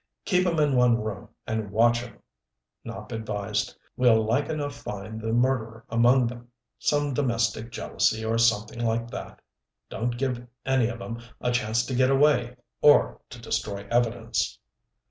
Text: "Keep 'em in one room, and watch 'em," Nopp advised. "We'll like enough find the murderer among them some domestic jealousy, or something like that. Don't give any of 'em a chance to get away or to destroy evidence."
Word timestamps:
"Keep 0.25 0.47
'em 0.47 0.57
in 0.59 0.75
one 0.75 0.99
room, 0.99 1.29
and 1.45 1.69
watch 1.69 2.01
'em," 2.01 2.17
Nopp 2.83 3.11
advised. 3.11 3.75
"We'll 3.95 4.25
like 4.25 4.49
enough 4.49 4.73
find 4.75 5.21
the 5.21 5.31
murderer 5.31 5.85
among 5.91 6.25
them 6.25 6.47
some 6.79 7.13
domestic 7.13 7.71
jealousy, 7.71 8.25
or 8.25 8.39
something 8.39 8.83
like 8.83 9.11
that. 9.11 9.43
Don't 9.91 10.17
give 10.17 10.47
any 10.65 10.87
of 10.87 11.03
'em 11.03 11.19
a 11.39 11.51
chance 11.51 11.85
to 11.85 11.93
get 11.93 12.09
away 12.09 12.55
or 12.81 13.21
to 13.29 13.39
destroy 13.39 13.85
evidence." 13.91 14.57